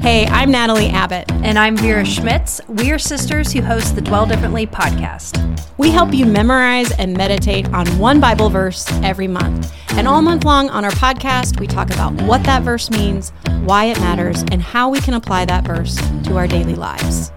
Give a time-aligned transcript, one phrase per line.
[0.00, 1.30] Hey, I'm Natalie Abbott.
[1.30, 2.58] And I'm Vera Schmitz.
[2.68, 5.38] We are sisters who host the Dwell Differently podcast.
[5.76, 9.70] We help you memorize and meditate on one Bible verse every month.
[9.90, 13.30] And all month long on our podcast, we talk about what that verse means,
[13.64, 17.30] why it matters, and how we can apply that verse to our daily lives.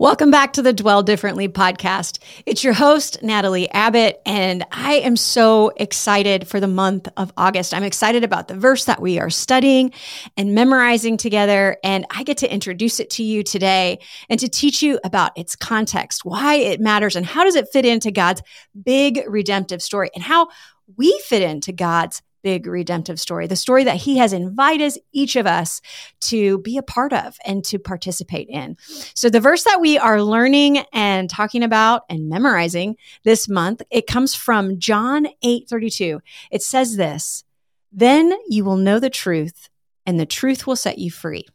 [0.00, 2.20] Welcome back to the Dwell Differently podcast.
[2.46, 7.74] It's your host, Natalie Abbott, and I am so excited for the month of August.
[7.74, 9.92] I'm excited about the verse that we are studying
[10.38, 13.98] and memorizing together, and I get to introduce it to you today
[14.30, 17.84] and to teach you about its context, why it matters, and how does it fit
[17.84, 18.40] into God's
[18.82, 20.48] big redemptive story, and how
[20.96, 25.46] we fit into God's big redemptive story, the story that he has invited each of
[25.46, 25.80] us
[26.20, 28.76] to be a part of and to participate in.
[29.14, 34.06] So the verse that we are learning and talking about and memorizing this month, it
[34.06, 36.20] comes from John 8:32.
[36.50, 37.44] It says this,
[37.92, 39.68] "Then you will know the truth,
[40.06, 41.46] and the truth will set you free."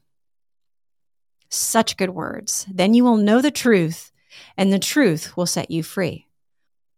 [1.49, 2.65] Such good words.
[2.69, 4.11] Then you will know the truth,
[4.57, 6.24] and the truth will set you free.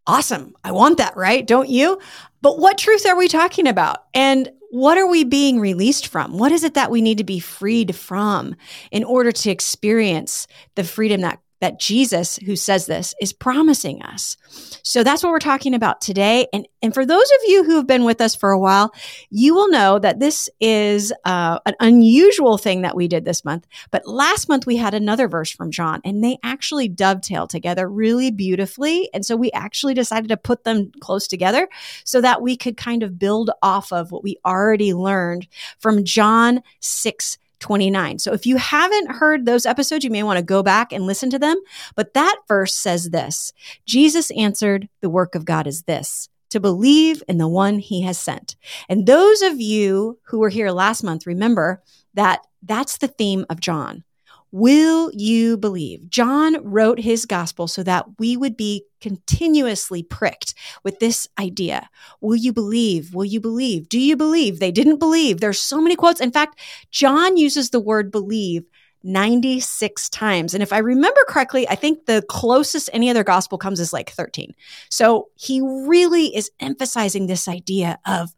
[0.08, 0.56] Awesome.
[0.64, 1.46] I want that, right?
[1.46, 2.00] Don't you?
[2.42, 4.06] But what truth are we talking about?
[4.14, 6.38] And what are we being released from?
[6.38, 8.56] What is it that we need to be freed from
[8.90, 14.38] in order to experience the freedom that that Jesus, who says this, is promising us.
[14.84, 16.48] So that's what we're talking about today.
[16.54, 18.94] And, and for those of you who have been with us for a while,
[19.30, 23.66] you will know that this is uh, an unusual thing that we did this month.
[23.92, 28.32] But last month we had another verse from John, and they actually dovetail together really
[28.32, 29.10] beautifully.
[29.14, 31.68] And so we actually decided to put them close together
[32.04, 35.48] so that we could kind of build off of what we already learned
[35.80, 38.20] from John 6 29.
[38.20, 41.30] So if you haven't heard those episodes, you may want to go back and listen
[41.32, 41.60] to them.
[41.96, 43.54] But that verse says this
[43.86, 48.18] Jesus answered, The work of God is this to believe in the one he has
[48.18, 48.56] sent.
[48.88, 51.84] And those of you who were here last month, remember
[52.14, 54.04] that that's the theme of John.
[54.52, 56.10] Will you believe?
[56.10, 60.54] John wrote his gospel so that we would be continuously pricked
[60.84, 61.90] with this idea.
[62.22, 63.14] Will you believe?
[63.14, 63.90] Will you believe?
[63.90, 64.60] Do you believe?
[64.60, 65.40] They didn't believe.
[65.40, 66.22] There's so many quotes.
[66.22, 66.60] In fact,
[66.92, 68.64] John uses the word believe
[69.04, 70.54] 96 times.
[70.54, 74.10] And if I remember correctly, I think the closest any other gospel comes is like
[74.10, 74.54] 13.
[74.90, 78.34] So he really is emphasizing this idea of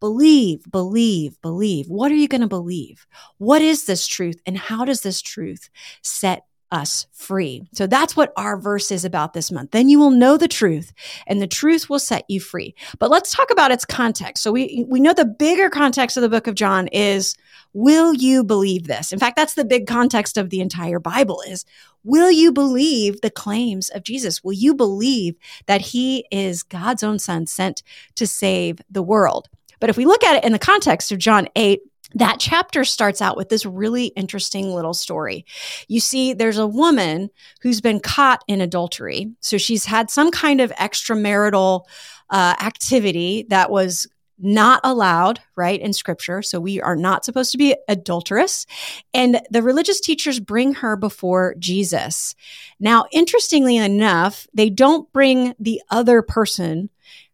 [0.00, 1.88] Believe, believe, believe.
[1.88, 3.06] What are you going to believe?
[3.38, 4.40] What is this truth?
[4.46, 5.68] And how does this truth
[6.02, 7.62] set us free.
[7.72, 9.72] So that's what our verse is about this month.
[9.72, 10.92] Then you will know the truth
[11.26, 12.74] and the truth will set you free.
[12.98, 14.42] But let's talk about its context.
[14.42, 17.34] So we we know the bigger context of the book of John is
[17.72, 19.12] will you believe this?
[19.12, 21.64] In fact, that's the big context of the entire Bible is
[22.04, 24.44] will you believe the claims of Jesus?
[24.44, 27.82] Will you believe that he is God's own son sent
[28.14, 29.48] to save the world?
[29.80, 31.80] But if we look at it in the context of John 8,
[32.14, 35.44] that chapter starts out with this really interesting little story.
[35.88, 37.30] You see, there's a woman
[37.62, 39.32] who's been caught in adultery.
[39.40, 41.84] So she's had some kind of extramarital
[42.30, 44.08] uh, activity that was
[44.42, 46.42] not allowed, right, in scripture.
[46.42, 48.66] So we are not supposed to be adulterous.
[49.12, 52.34] And the religious teachers bring her before Jesus.
[52.78, 56.88] Now, interestingly enough, they don't bring the other person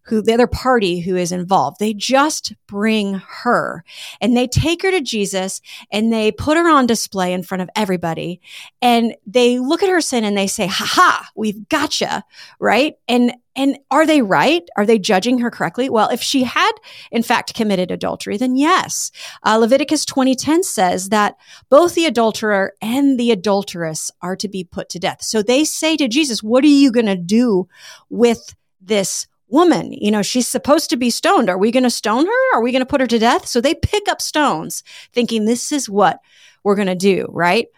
[0.06, 1.78] who the other party who is involved.
[1.78, 3.84] They just bring her
[4.20, 7.70] and they take her to Jesus and they put her on display in front of
[7.74, 8.40] everybody.
[8.80, 12.24] And they look at her sin and they say, ha ha, we've gotcha.
[12.60, 12.94] Right.
[13.08, 14.62] And, and are they right?
[14.76, 15.88] Are they judging her correctly?
[15.88, 16.72] Well, if she had
[17.10, 19.10] in fact committed adultery, then yes.
[19.42, 21.36] Uh, Leviticus 20:10 says that
[21.70, 25.22] both the adulterer and the adulteress are to be put to death.
[25.22, 27.66] So they say to Jesus, "What are you going to do
[28.10, 29.92] with this woman.
[29.92, 31.48] You know, she's supposed to be stoned.
[31.48, 32.54] Are we going to stone her?
[32.54, 33.46] Are we going to put her to death?
[33.46, 36.20] So they pick up stones thinking this is what
[36.64, 37.68] we're going to do, right?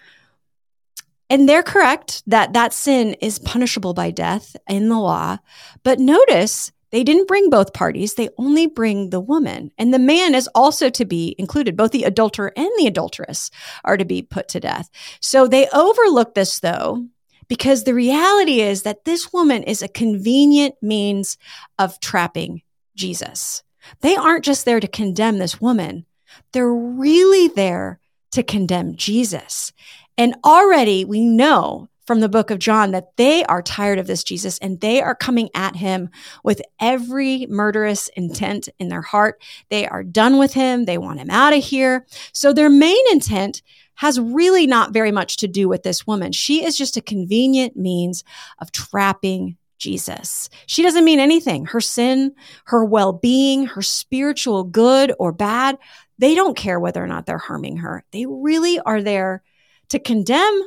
[1.31, 5.39] And they're correct that that sin is punishable by death in the law.
[5.83, 8.15] But notice they didn't bring both parties.
[8.15, 9.71] They only bring the woman.
[9.77, 11.77] And the man is also to be included.
[11.77, 13.51] Both the adulterer and the adulteress
[13.85, 14.89] are to be put to death.
[15.21, 17.07] So they overlook this though
[17.49, 21.39] because the reality is that this woman is a convenient means
[21.79, 22.63] of trapping
[22.95, 23.63] Jesus.
[24.01, 26.05] They aren't just there to condemn this woman.
[26.53, 28.01] They're really there
[28.33, 29.73] to condemn Jesus.
[30.17, 34.25] And already we know from the book of John that they are tired of this
[34.25, 36.09] Jesus and they are coming at him
[36.43, 39.43] with every murderous intent in their heart.
[39.69, 40.87] They are done with him.
[40.87, 42.07] They want him out of here.
[42.33, 43.61] So their main intent
[43.99, 46.31] has really not very much to do with this woman.
[46.31, 48.23] She is just a convenient means
[48.61, 50.49] of trapping Jesus.
[50.67, 51.67] She doesn't mean anything.
[51.67, 52.33] Her sin,
[52.67, 55.79] her well being, her spiritual good or bad,
[56.17, 58.05] they don't care whether or not they're harming her.
[58.13, 59.43] They really are there
[59.89, 60.63] to condemn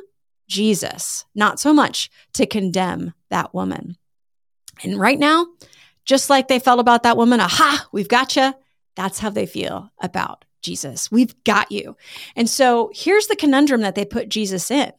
[0.46, 3.96] Jesus, not so much to condemn that woman.
[4.84, 5.46] And right now,
[6.04, 8.52] just like they felt about that woman, aha, we've got you.
[8.94, 11.10] That's how they feel about Jesus.
[11.10, 11.96] We've got you.
[12.36, 14.92] And so here's the conundrum that they put Jesus in.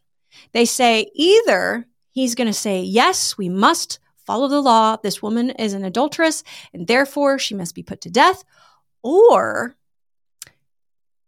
[0.52, 4.98] They say either he's going to say, yes, we must follow the law.
[4.98, 6.44] This woman is an adulteress
[6.74, 8.44] and therefore she must be put to death.
[9.02, 9.76] Or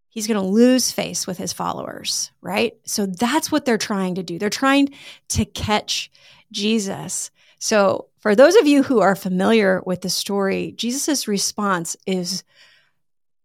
[0.10, 2.78] he's going to lose face with his followers, right?
[2.86, 4.40] So that's what they're trying to do.
[4.40, 4.94] They're trying
[5.30, 6.10] to catch
[6.52, 7.32] Jesus.
[7.60, 12.44] So for those of you who are familiar with the story, Jesus' response is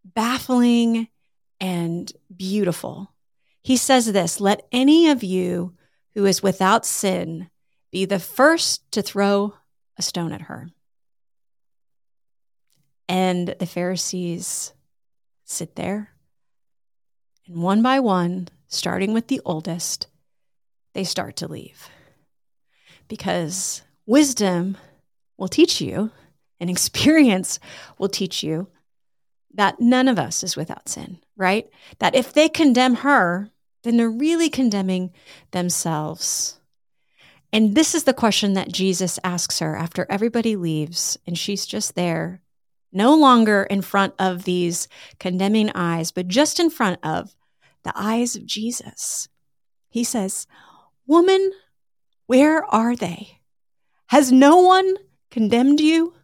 [0.05, 1.09] baffling
[1.61, 3.13] and beautiful.
[3.63, 5.75] He says this Let any of you
[6.15, 7.51] who is without sin
[7.91, 9.55] be the first to throw
[9.97, 10.69] a stone at her.
[13.09, 14.73] And the Pharisees
[15.45, 16.11] sit there,
[17.47, 20.07] and one by one, starting with the oldest,
[20.95, 21.89] they start to leave.
[23.09, 24.77] Because wisdom
[25.37, 26.13] will teach you,
[26.61, 27.59] and experience
[27.99, 28.69] will teach you
[29.55, 31.69] that none of us is without sin, right?
[31.99, 33.51] That if they condemn her,
[33.83, 35.13] then they're really condemning
[35.51, 36.61] themselves.
[37.53, 41.95] And this is the question that Jesus asks her after everybody leaves and she's just
[41.95, 42.43] there,
[42.93, 44.87] no longer in front of these
[45.19, 47.35] condemning eyes, but just in front of
[47.83, 49.29] the eyes of Jesus.
[49.89, 50.47] He says,
[51.07, 51.51] Woman,
[52.27, 53.41] where are they?
[54.07, 54.95] Has no one
[55.31, 56.15] condemned you?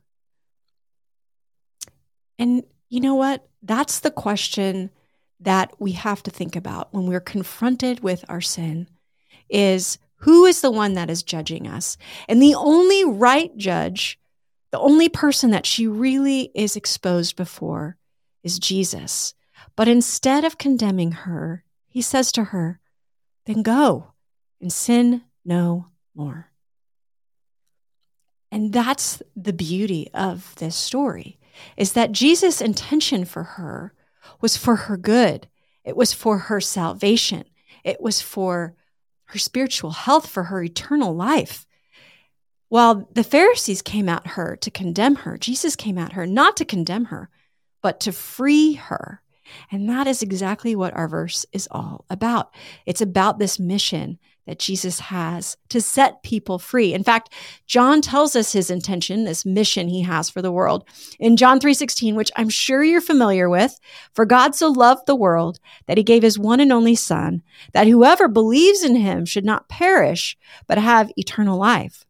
[2.38, 3.46] And you know what?
[3.62, 4.90] That's the question
[5.40, 8.88] that we have to think about when we're confronted with our sin
[9.48, 11.98] is who is the one that is judging us?
[12.28, 14.18] And the only right judge,
[14.70, 17.96] the only person that she really is exposed before
[18.42, 19.34] is Jesus.
[19.74, 22.80] But instead of condemning her, he says to her,
[23.44, 24.12] then go
[24.60, 26.50] and sin no more.
[28.50, 31.38] And that's the beauty of this story
[31.76, 33.92] is that Jesus' intention for her
[34.40, 35.48] was for her good.
[35.84, 37.44] It was for her salvation.
[37.84, 38.74] It was for
[39.26, 41.66] her spiritual health, for her eternal life.
[42.68, 46.64] While the Pharisees came at her to condemn her, Jesus came at her not to
[46.64, 47.30] condemn her,
[47.80, 49.22] but to free her.
[49.70, 52.52] And that is exactly what our verse is all about.
[52.84, 56.94] It's about this mission that Jesus has to set people free.
[56.94, 57.32] In fact,
[57.66, 60.84] John tells us his intention, this mission he has for the world.
[61.18, 63.78] In John 3:16, which I'm sure you're familiar with,
[64.14, 67.86] for God so loved the world that he gave his one and only son, that
[67.86, 72.04] whoever believes in him should not perish, but have eternal life.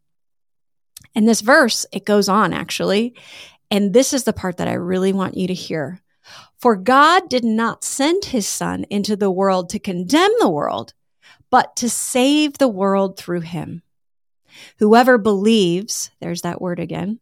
[1.15, 3.15] And this verse, it goes on actually,
[3.71, 6.01] and this is the part that I really want you to hear.
[6.59, 10.95] For God did not send his son into the world to condemn the world,
[11.51, 13.83] but to save the world through him.
[14.79, 17.21] Whoever believes, there's that word again,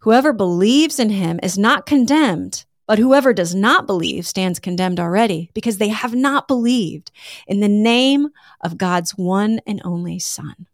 [0.00, 5.50] whoever believes in him is not condemned, but whoever does not believe stands condemned already
[5.54, 7.12] because they have not believed
[7.46, 8.28] in the name
[8.62, 10.66] of God's one and only Son.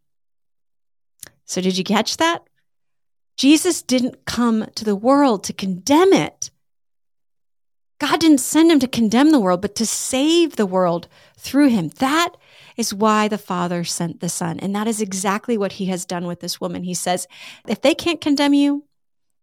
[1.45, 2.43] So, did you catch that?
[3.37, 6.51] Jesus didn't come to the world to condemn it.
[7.99, 11.91] God didn't send him to condemn the world, but to save the world through him.
[11.99, 12.31] That
[12.77, 14.59] is why the Father sent the Son.
[14.61, 16.85] And that is exactly what he has done with this woman.
[16.85, 17.27] He says,
[17.67, 18.85] if they can't condemn you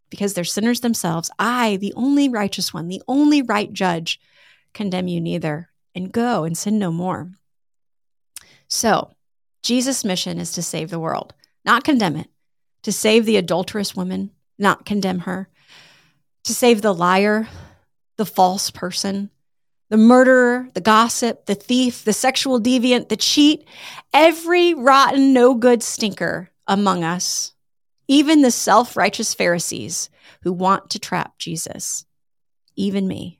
[0.09, 4.19] because they're sinners themselves, I, the only righteous one, the only right judge,
[4.73, 5.69] condemn you neither.
[5.95, 7.29] And go and sin no more.
[8.67, 9.11] So,
[9.61, 12.29] Jesus' mission is to save the world, not condemn it,
[12.81, 15.49] to save the adulterous woman, not condemn her,
[16.45, 17.47] to save the liar,
[18.17, 19.29] the false person,
[19.93, 23.63] the murderer, the gossip, the thief, the sexual deviant, the cheat,
[24.11, 27.53] every rotten, no good stinker among us,
[28.07, 30.09] even the self righteous Pharisees
[30.41, 32.07] who want to trap Jesus,
[32.75, 33.39] even me.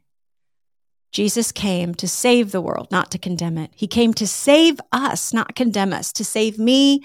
[1.12, 3.72] Jesus came to save the world, not to condemn it.
[3.74, 7.04] He came to save us, not condemn us, to save me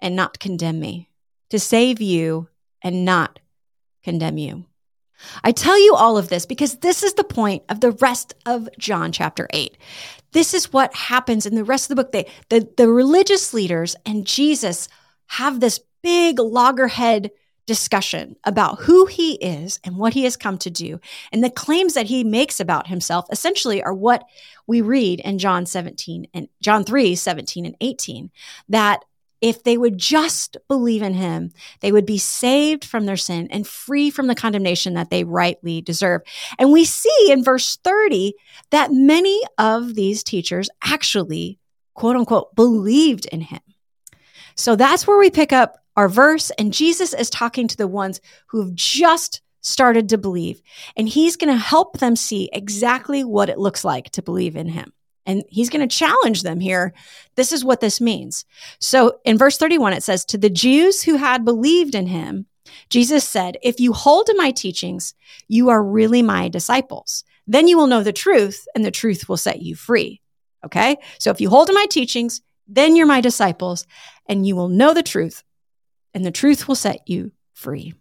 [0.00, 1.10] and not condemn me,
[1.50, 2.46] to save you
[2.82, 3.40] and not
[4.04, 4.64] condemn you.
[5.44, 8.68] I tell you all of this because this is the point of the rest of
[8.78, 9.76] John chapter 8.
[10.32, 12.12] This is what happens in the rest of the book.
[12.12, 14.88] They, the, the religious leaders and Jesus
[15.28, 17.30] have this big loggerhead
[17.66, 21.00] discussion about who he is and what he has come to do.
[21.32, 24.24] And the claims that he makes about himself essentially are what
[24.66, 28.30] we read in John 17 and John 3, 17 and 18,
[28.68, 29.04] that
[29.40, 33.66] if they would just believe in him, they would be saved from their sin and
[33.66, 36.22] free from the condemnation that they rightly deserve.
[36.58, 38.34] And we see in verse 30
[38.70, 41.58] that many of these teachers actually,
[41.94, 43.60] quote unquote, believed in him.
[44.54, 46.50] So that's where we pick up our verse.
[46.58, 50.62] And Jesus is talking to the ones who've just started to believe.
[50.96, 54.68] And he's going to help them see exactly what it looks like to believe in
[54.68, 54.92] him.
[55.26, 56.94] And he's going to challenge them here.
[57.34, 58.44] This is what this means.
[58.78, 62.46] So in verse 31, it says, To the Jews who had believed in him,
[62.88, 65.14] Jesus said, If you hold to my teachings,
[65.48, 67.24] you are really my disciples.
[67.46, 70.20] Then you will know the truth, and the truth will set you free.
[70.64, 70.96] Okay?
[71.18, 73.86] So if you hold to my teachings, then you're my disciples,
[74.28, 75.44] and you will know the truth,
[76.14, 77.94] and the truth will set you free.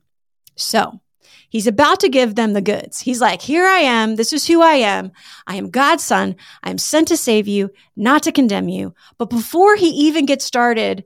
[0.55, 1.01] So
[1.49, 3.01] He's about to give them the goods.
[3.01, 4.15] He's like, Here I am.
[4.15, 5.11] This is who I am.
[5.47, 6.35] I am God's son.
[6.63, 8.93] I am sent to save you, not to condemn you.
[9.17, 11.05] But before he even gets started,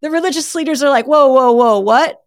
[0.00, 2.20] the religious leaders are like, Whoa, whoa, whoa, what?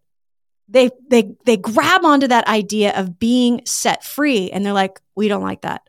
[0.70, 4.50] They, they, they grab onto that idea of being set free.
[4.50, 5.82] And they're like, We don't like that.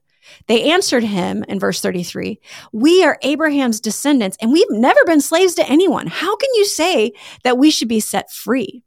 [0.48, 2.40] They answered him in verse 33
[2.72, 6.08] We are Abraham's descendants, and we've never been slaves to anyone.
[6.08, 8.84] How can you say that we should be set free?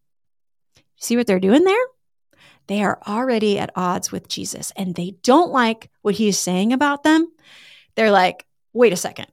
[0.96, 1.84] See what they're doing there?
[2.66, 7.02] They are already at odds with Jesus and they don't like what he's saying about
[7.02, 7.30] them.
[7.94, 9.26] They're like, wait a second.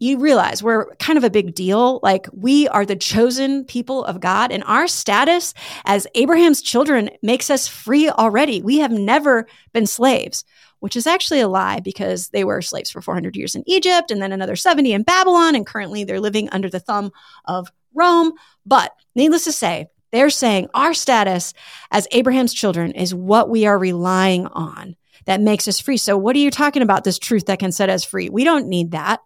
[0.00, 1.98] You realize we're kind of a big deal.
[2.04, 5.54] Like, we are the chosen people of God, and our status
[5.84, 8.62] as Abraham's children makes us free already.
[8.62, 10.44] We have never been slaves,
[10.78, 14.22] which is actually a lie because they were slaves for 400 years in Egypt and
[14.22, 15.56] then another 70 in Babylon.
[15.56, 17.10] And currently they're living under the thumb
[17.44, 18.34] of Rome.
[18.64, 21.54] But needless to say, they're saying our status
[21.90, 24.96] as Abraham's children is what we are relying on
[25.26, 25.96] that makes us free.
[25.96, 27.04] So, what are you talking about?
[27.04, 28.28] This truth that can set us free?
[28.28, 29.20] We don't need that.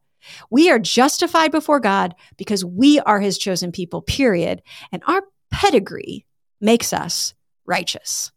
[0.51, 4.63] We are justified before God because we are his chosen people, period.
[4.91, 6.27] And our pedigree
[6.61, 7.35] makes us
[7.67, 8.33] righteous.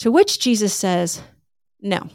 [0.00, 1.22] To which Jesus says,
[1.80, 2.08] No.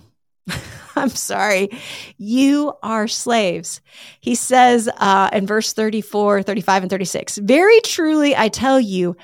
[1.02, 1.70] I'm sorry.
[2.18, 3.82] You are slaves.
[4.20, 9.16] He says uh, in verse 34, 35, and 36 Very truly, I tell you,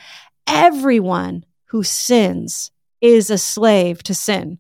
[0.46, 4.60] everyone who sins is a slave to sin.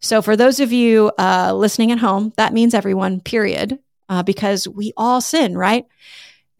[0.00, 4.66] So, for those of you uh, listening at home, that means everyone, period, uh, because
[4.66, 5.84] we all sin, right?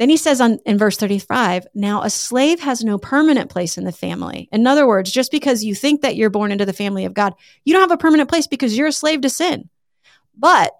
[0.00, 3.84] Then he says on, in verse 35, now a slave has no permanent place in
[3.84, 4.48] the family.
[4.50, 7.34] In other words, just because you think that you're born into the family of God,
[7.66, 9.68] you don't have a permanent place because you're a slave to sin.
[10.34, 10.72] But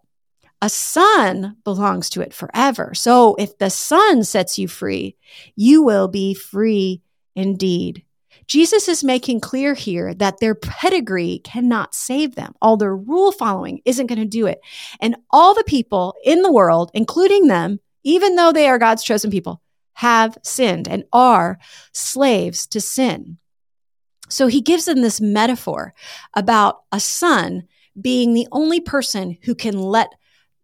[0.63, 2.95] a son belongs to it forever.
[2.95, 5.19] So if the son sets you free,
[5.55, 7.03] you will be free
[7.37, 8.05] indeed.
[8.47, 12.55] Jesus is making clear here that their pedigree cannot save them.
[12.63, 14.63] All their rule following isn't going to do it.
[14.99, 19.31] And all the people in the world, including them, even though they are God's chosen
[19.31, 19.63] people,
[19.95, 21.59] have sinned and are
[21.93, 23.39] slaves to sin.
[24.29, 25.93] So he gives them this metaphor
[26.35, 27.65] about a son
[28.01, 30.15] being the only person who can let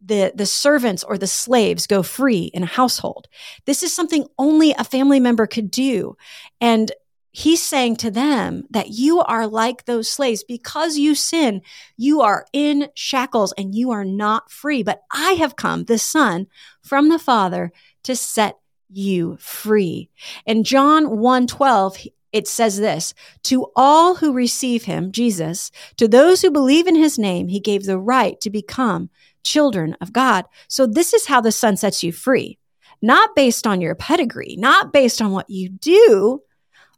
[0.05, 3.27] the, the servants or the slaves go free in a household.
[3.65, 6.17] This is something only a family member could do.
[6.61, 6.93] And
[7.37, 10.43] he's saying to them that you are like those slaves.
[10.43, 11.61] Because you sin
[11.97, 14.83] you are in shackles and you are not free.
[14.83, 16.47] But i have come the son
[16.83, 17.73] from the father
[18.05, 20.09] to set you free.
[20.47, 23.13] In john 1 12 it says this
[23.45, 27.85] to all who receive him jesus to those who believe in his name he gave
[27.85, 29.11] the right to become
[29.45, 30.47] children of god.
[30.69, 32.59] So this is how the son sets you free.
[33.03, 36.41] Not based on your pedigree not based on what you do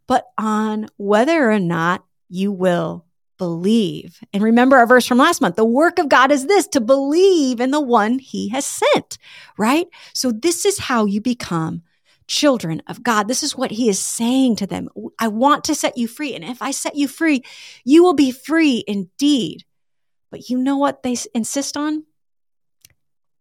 [0.09, 3.05] but on whether or not you will
[3.37, 4.19] believe.
[4.33, 7.61] And remember our verse from last month the work of God is this to believe
[7.61, 9.19] in the one he has sent,
[9.55, 9.85] right?
[10.13, 11.83] So this is how you become
[12.25, 13.27] children of God.
[13.27, 14.89] This is what he is saying to them.
[15.19, 16.33] I want to set you free.
[16.33, 17.43] And if I set you free,
[17.85, 19.63] you will be free indeed.
[20.31, 22.05] But you know what they insist on?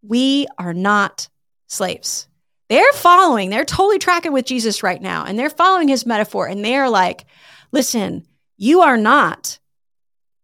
[0.02, 1.28] We are not
[1.66, 2.28] slaves.
[2.68, 6.64] They're following, they're totally tracking with Jesus right now, and they're following his metaphor, and
[6.64, 7.25] they're like,
[7.72, 9.58] listen, you are not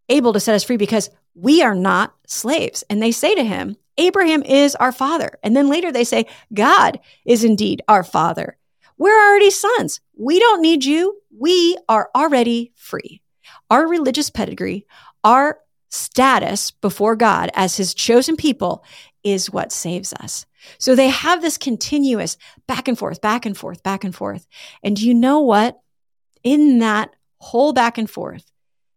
[0.08, 2.84] able to set us free because we are not slaves.
[2.88, 5.38] And they say to him, Abraham is our father.
[5.42, 8.56] And then later they say, God is indeed our father.
[8.98, 10.00] We're already sons.
[10.16, 11.20] We don't need you.
[11.36, 13.22] We are already free.
[13.70, 14.86] Our religious pedigree,
[15.22, 15.58] our
[15.90, 18.84] status before God as his chosen people
[19.22, 20.46] is what saves us.
[20.78, 24.47] So they have this continuous back and forth, back and forth, back and forth.
[24.83, 25.80] And you know what?
[26.42, 28.50] In that whole back and forth,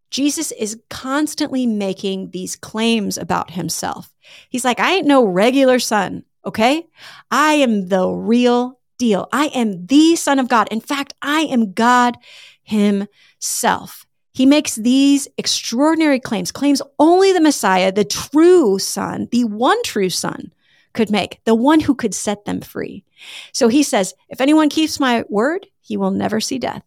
[0.10, 4.14] Jesus is constantly making these claims about himself.
[4.50, 6.88] He's like, I ain't no regular son, okay?
[7.30, 9.28] I am the real deal.
[9.32, 10.68] I am the Son of God.
[10.72, 12.18] In fact, I am God
[12.64, 14.06] Himself.
[14.34, 20.10] He makes these extraordinary claims, claims only the Messiah, the true Son, the one true
[20.10, 20.54] Son,
[20.98, 23.06] could make, the one who could set them free.
[23.54, 26.84] So he says, If anyone keeps my word, he will never see death.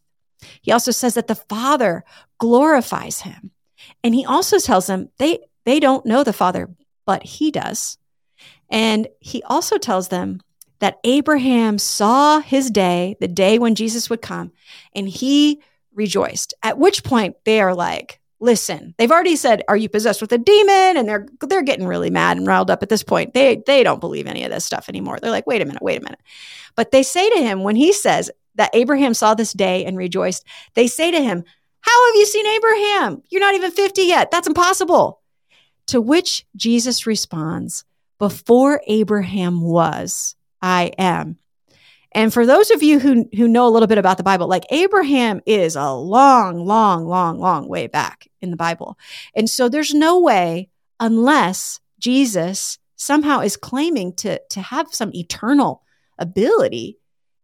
[0.60, 2.04] He also says that the Father
[2.38, 3.52] glorifies him.
[4.04, 6.68] And he also tells them they, they don't know the Father,
[7.06, 7.96] but he does.
[8.68, 10.40] And he also tells them
[10.80, 14.52] that Abraham saw his day, the day when Jesus would come,
[14.94, 15.62] and he
[15.94, 16.54] rejoiced.
[16.62, 20.38] At which point they are like, listen, they've already said, Are you possessed with a
[20.38, 20.96] demon?
[20.96, 23.34] And they're they're getting really mad and riled up at this point.
[23.34, 25.18] They they don't believe any of this stuff anymore.
[25.20, 26.20] They're like, wait a minute, wait a minute.
[26.74, 30.44] But they say to him, when he says that Abraham saw this day and rejoiced,
[30.74, 31.44] they say to him,
[31.80, 33.22] How have you seen Abraham?
[33.28, 34.30] You're not even 50 yet.
[34.30, 35.20] That's impossible.
[35.86, 37.84] To which Jesus responds,
[38.18, 41.36] Before Abraham was, I am.
[42.12, 44.64] And for those of you who, who know a little bit about the Bible, like
[44.70, 48.98] Abraham is a long, long, long, long way back in the Bible.
[49.34, 50.68] And so there's no way,
[50.98, 55.82] unless Jesus somehow is claiming to, to have some eternal
[56.18, 56.98] ability,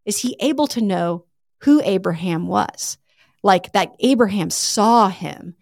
[0.05, 1.25] is he able to know
[1.61, 2.97] who Abraham was?
[3.43, 5.55] Like that Abraham saw him.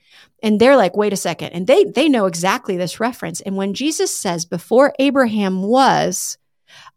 [0.44, 1.50] And they're like, wait a second.
[1.50, 3.42] And they, they know exactly this reference.
[3.42, 6.38] And when Jesus says, before Abraham was,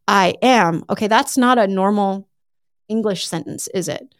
[0.07, 0.85] I am.
[0.91, 2.29] Okay, that's not a normal
[2.89, 4.15] English sentence, is it?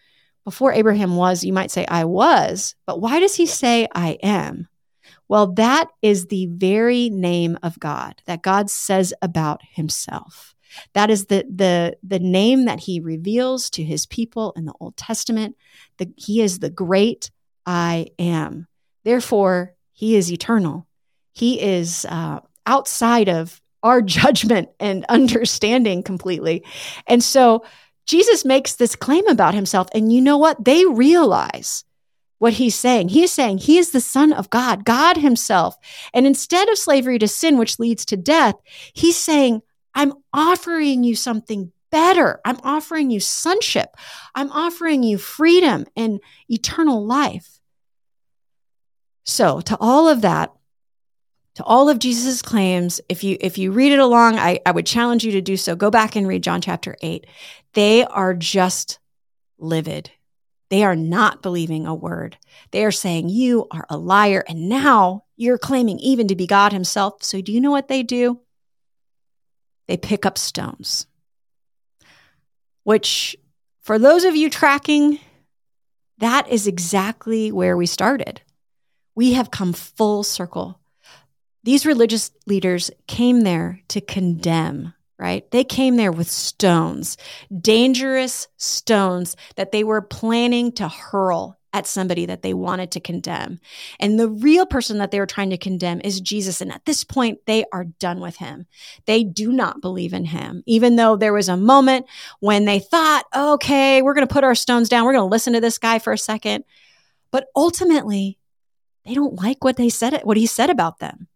[0.49, 4.67] Before Abraham was, you might say, I was, but why does he say, I am?
[5.29, 10.55] Well, that is the very name of God that God says about himself.
[10.95, 14.97] That is the, the, the name that he reveals to his people in the Old
[14.97, 15.55] Testament.
[15.99, 17.31] The, he is the great
[17.67, 18.69] I am.
[19.05, 20.87] Therefore, he is eternal.
[21.35, 26.65] He is uh, outside of our judgment and understanding completely.
[27.07, 27.65] And so
[28.09, 29.87] Jesus makes this claim about himself.
[29.95, 30.65] And you know what?
[30.65, 31.85] They realize
[32.39, 33.11] what he's saying.
[33.11, 35.77] He is saying he is the Son of God, God Himself.
[36.15, 38.55] And instead of slavery to sin, which leads to death,
[38.95, 39.61] he's saying,
[39.95, 42.41] I'm offering you something better.
[42.45, 43.91] I'm offering you sonship.
[44.35, 47.59] I'm offering you freedom and eternal life.
[49.25, 50.53] So, to all of that,
[51.59, 53.01] to all of Jesus' claims.
[53.09, 55.75] If you if you read it along, I, I would challenge you to do so.
[55.75, 57.27] Go back and read John chapter 8.
[57.75, 59.01] They are just
[59.59, 60.13] livid.
[60.71, 62.37] They are not believing a word.
[62.71, 64.45] They are saying, You are a liar.
[64.49, 67.25] And now you're claiming even to be God Himself.
[67.25, 68.39] So, do you know what they do?
[69.89, 71.09] They pick up stones,
[72.85, 73.35] which,
[73.83, 75.19] for those of you tracking,
[76.19, 78.43] that is exactly where we started.
[79.17, 80.79] We have come full circle
[81.65, 85.51] these religious leaders came there to condemn, right?
[85.51, 87.17] They came there with stones,
[87.61, 93.61] dangerous stones that they were planning to hurl at somebody that they wanted to condemn.
[94.01, 96.61] And the real person that they were trying to condemn is Jesus.
[96.61, 98.67] And at this point, they are done with him.
[99.07, 102.07] They do not believe in him, even though there was a moment
[102.41, 105.05] when they thought, okay, we're going to put our stones down.
[105.05, 106.65] We're going to listen to this guy for a second.
[107.31, 108.39] But ultimately,
[109.05, 111.29] they don't like what they said, what he said about them.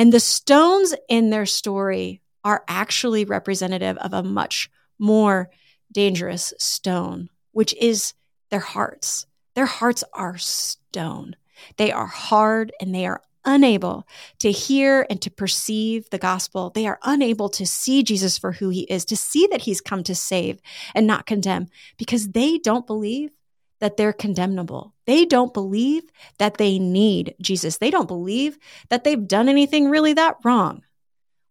[0.00, 5.50] And the stones in their story are actually representative of a much more
[5.92, 8.14] dangerous stone, which is
[8.48, 9.26] their hearts.
[9.54, 11.36] Their hearts are stone.
[11.76, 14.06] They are hard and they are unable
[14.38, 16.70] to hear and to perceive the gospel.
[16.70, 20.02] They are unable to see Jesus for who he is, to see that he's come
[20.04, 20.62] to save
[20.94, 23.32] and not condemn because they don't believe
[23.80, 24.94] that they're condemnable.
[25.06, 26.04] They don't believe
[26.38, 27.78] that they need Jesus.
[27.78, 30.82] They don't believe that they've done anything really that wrong,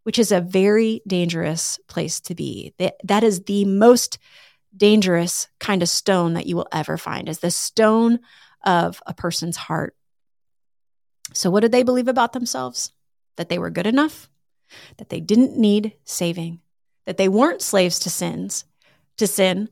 [0.04, 2.74] which is a very dangerous place to be.
[3.04, 4.20] That is the most
[4.76, 8.20] dangerous kind of stone that you will ever find is the stone
[8.64, 9.96] of a person's heart.
[11.34, 12.92] So what did they believe about themselves?
[13.38, 14.30] That they were good enough,
[14.98, 16.60] that they didn't need saving,
[17.06, 18.66] that they weren't slaves to sins,
[19.18, 19.70] to sin,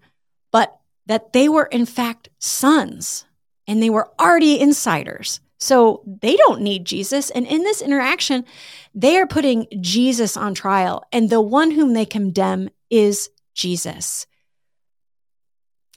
[1.07, 3.25] that they were in fact sons
[3.67, 5.41] and they were already insiders.
[5.59, 7.29] So they don't need Jesus.
[7.31, 8.45] And in this interaction,
[8.93, 11.03] they are putting Jesus on trial.
[11.11, 14.27] And the one whom they condemn is Jesus.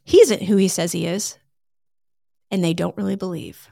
[0.05, 1.38] He isn't who he says he is.
[2.51, 3.68] And they don't really believe.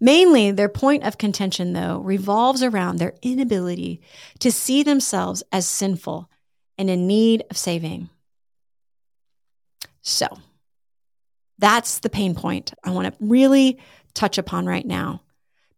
[0.00, 4.00] Mainly, their point of contention, though, revolves around their inability
[4.40, 6.28] to see themselves as sinful
[6.76, 8.10] and in need of saving.
[10.02, 10.26] So
[11.58, 13.78] that's the pain point I want to really
[14.14, 15.22] touch upon right now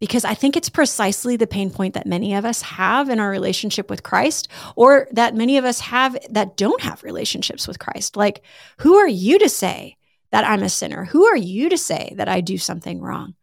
[0.01, 3.31] because I think it's precisely the pain point that many of us have in our
[3.31, 8.17] relationship with Christ, or that many of us have that don't have relationships with Christ.
[8.17, 8.43] Like,
[8.79, 9.99] who are you to say
[10.33, 11.05] that I'm a sinner?
[11.05, 13.35] Who are you to say that I do something wrong?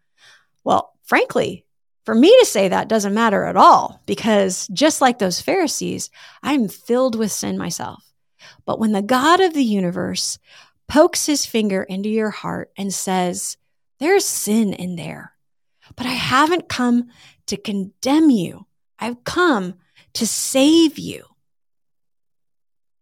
[0.63, 1.63] Well, frankly,
[2.05, 6.09] for me to say that doesn't matter at all because just like those Pharisees,
[6.41, 8.03] I'm filled with sin myself.
[8.65, 10.39] But when the God of the universe
[10.87, 13.57] pokes his finger into your heart and says,
[13.99, 15.33] There's sin in there,
[15.95, 17.09] but I haven't come
[17.47, 18.65] to condemn you,
[18.99, 19.75] I've come
[20.13, 21.23] to save you.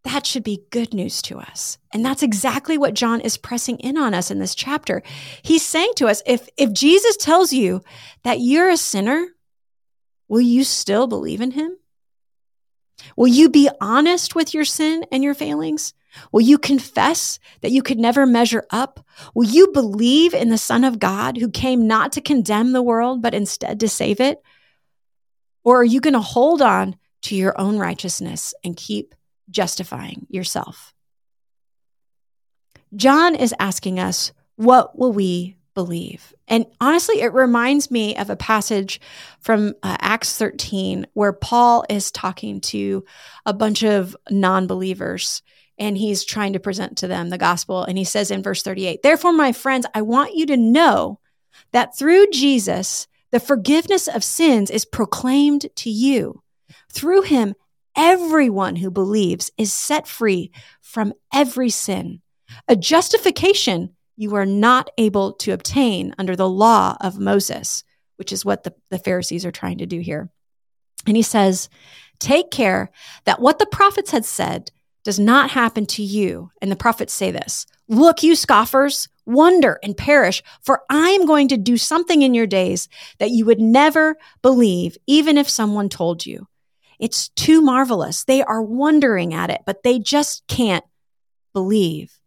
[0.04, 1.80] That should be good news to us.
[1.92, 5.02] And that's exactly what John is pressing in on us in this chapter.
[5.42, 7.82] He's saying to us if, if Jesus tells you
[8.24, 9.26] that you're a sinner,
[10.28, 11.78] will you still believe in him?
[13.16, 15.96] Will you be honest with your sin and your failings?
[16.32, 19.06] Will you confess that you could never measure up?
[19.34, 23.22] Will you believe in the Son of God who came not to condemn the world,
[23.22, 24.42] but instead to save it?
[25.64, 29.16] Or are you going to hold on to your own righteousness and keep
[29.50, 30.94] justifying yourself?
[32.96, 36.34] John is asking us, what will we believe?
[36.48, 39.02] And honestly, it reminds me of a passage
[39.40, 43.04] from uh, Acts 13 where Paul is talking to
[43.46, 45.42] a bunch of non believers
[45.78, 47.84] and he's trying to present to them the gospel.
[47.84, 51.20] And he says in verse 38, Therefore, my friends, I want you to know
[51.72, 56.42] that through Jesus, the forgiveness of sins is proclaimed to you.
[56.92, 57.56] Through him,
[57.96, 62.22] everyone who believes is set free from every sin.
[62.68, 67.84] A justification you are not able to obtain under the law of Moses,
[68.16, 70.30] which is what the, the Pharisees are trying to do here.
[71.06, 71.70] And he says,
[72.20, 72.92] Take care
[73.26, 74.72] that what the prophets had said
[75.06, 76.52] does not happen to you.
[76.62, 81.58] And the prophets say this Look, you scoffers, wonder and perish, for I'm going to
[81.58, 82.90] do something in your days
[83.20, 86.48] that you would never believe, even if someone told you.
[87.00, 88.24] It's too marvelous.
[88.24, 90.86] They are wondering at it, but they just can't
[91.54, 92.20] believe.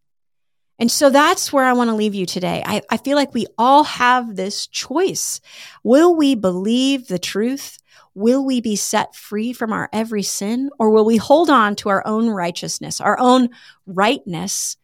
[0.79, 2.63] And so that's where I want to leave you today.
[2.65, 5.41] I, I feel like we all have this choice.
[5.83, 7.79] Will we believe the truth
[8.19, 11.89] Will we be set free from our every sin, or will we hold on to
[11.89, 13.51] our own righteousness, our own
[13.87, 14.77] rightness,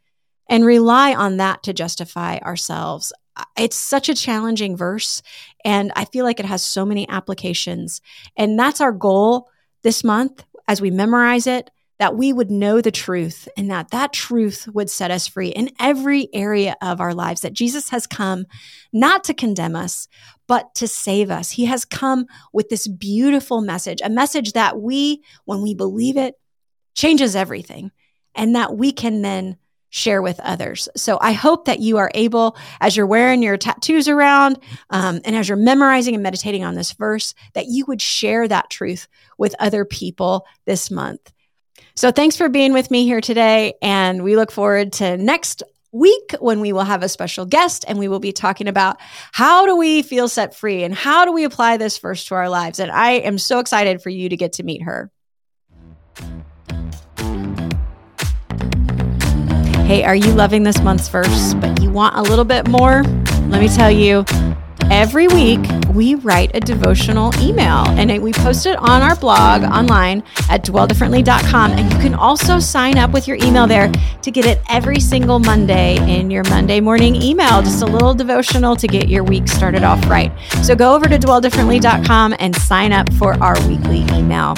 [0.48, 3.12] and rely on that to justify ourselves?
[3.58, 5.20] It's such a challenging verse,
[5.64, 8.00] and I feel like it has so many applications.
[8.36, 9.48] And that's our goal
[9.82, 11.72] this month as we memorize it
[12.04, 15.70] that we would know the truth and that that truth would set us free in
[15.80, 18.44] every area of our lives that Jesus has come
[18.92, 20.06] not to condemn us
[20.46, 21.52] but to save us.
[21.52, 26.34] He has come with this beautiful message, a message that we when we believe it
[26.94, 27.90] changes everything
[28.34, 29.56] and that we can then
[29.88, 30.90] share with others.
[30.98, 34.58] So I hope that you are able, as you're wearing your tattoos around
[34.90, 38.68] um, and as you're memorizing and meditating on this verse, that you would share that
[38.68, 41.32] truth with other people this month.
[41.96, 43.74] So thanks for being with me here today.
[43.80, 48.00] And we look forward to next week when we will have a special guest and
[48.00, 48.96] we will be talking about
[49.30, 52.48] how do we feel set free and how do we apply this verse to our
[52.48, 52.80] lives.
[52.80, 55.12] And I am so excited for you to get to meet her.
[59.86, 63.04] Hey, are you loving this month's verse, but you want a little bit more?
[63.48, 64.24] Let me tell you,
[64.90, 65.60] Every week,
[65.92, 71.72] we write a devotional email and we post it on our blog online at dwelldifferently.com.
[71.72, 73.90] And you can also sign up with your email there
[74.22, 77.62] to get it every single Monday in your Monday morning email.
[77.62, 80.32] Just a little devotional to get your week started off right.
[80.62, 84.54] So go over to dwelldifferently.com and sign up for our weekly email.